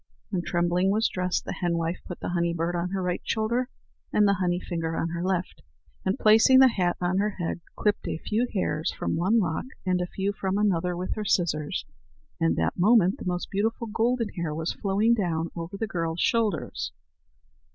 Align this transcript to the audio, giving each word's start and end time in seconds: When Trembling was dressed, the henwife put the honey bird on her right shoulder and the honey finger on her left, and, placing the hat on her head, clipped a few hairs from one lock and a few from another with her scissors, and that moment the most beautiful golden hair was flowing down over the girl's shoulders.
When 0.31 0.41
Trembling 0.41 0.89
was 0.89 1.07
dressed, 1.07 1.45
the 1.45 1.53
henwife 1.53 1.99
put 2.07 2.21
the 2.21 2.29
honey 2.29 2.53
bird 2.55 2.75
on 2.75 2.89
her 2.89 3.03
right 3.03 3.21
shoulder 3.23 3.69
and 4.11 4.27
the 4.27 4.33
honey 4.41 4.59
finger 4.59 4.97
on 4.97 5.09
her 5.09 5.21
left, 5.23 5.61
and, 6.03 6.17
placing 6.17 6.57
the 6.57 6.69
hat 6.69 6.97
on 6.99 7.19
her 7.19 7.35
head, 7.39 7.61
clipped 7.75 8.07
a 8.07 8.17
few 8.17 8.47
hairs 8.51 8.91
from 8.91 9.15
one 9.15 9.37
lock 9.37 9.65
and 9.85 10.01
a 10.01 10.07
few 10.07 10.33
from 10.33 10.57
another 10.57 10.97
with 10.97 11.13
her 11.13 11.23
scissors, 11.25 11.85
and 12.39 12.55
that 12.55 12.79
moment 12.79 13.19
the 13.19 13.25
most 13.25 13.51
beautiful 13.51 13.85
golden 13.85 14.29
hair 14.29 14.55
was 14.55 14.73
flowing 14.73 15.13
down 15.13 15.51
over 15.55 15.77
the 15.77 15.85
girl's 15.85 16.19
shoulders. 16.19 16.91